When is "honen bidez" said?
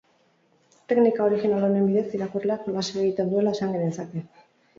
1.67-2.17